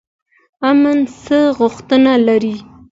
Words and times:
امن 0.69 0.99
څه 1.23 1.37
غوښتنه 1.57 2.13
لري؟ 2.27 2.55